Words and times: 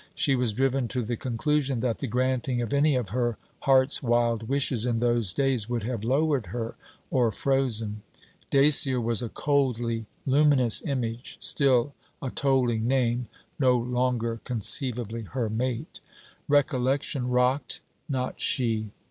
She 0.15 0.35
was 0.35 0.51
driven 0.51 0.87
to 0.87 1.03
the 1.03 1.15
conclusion 1.15 1.79
that 1.81 1.99
the 1.99 2.07
granting 2.07 2.59
of 2.59 2.73
any 2.73 2.95
of 2.95 3.09
her 3.09 3.37
heart's 3.59 4.01
wild 4.01 4.49
wishes 4.49 4.83
in 4.83 4.99
those 4.99 5.31
days 5.31 5.69
would 5.69 5.83
have 5.83 6.03
lowered 6.03 6.47
her 6.47 6.73
or 7.11 7.31
frozen. 7.31 8.01
Dacier 8.49 8.99
was 8.99 9.21
a 9.21 9.29
coldly 9.29 10.07
luminous 10.25 10.81
image; 10.81 11.37
still 11.39 11.93
a 12.19 12.31
tolling 12.31 12.87
name; 12.87 13.27
no 13.59 13.77
longer 13.77 14.41
conceivably 14.43 15.21
her 15.21 15.51
mate. 15.51 15.99
Recollection 16.47 17.29
rocked, 17.29 17.79
not 18.09 18.41
she. 18.41 18.89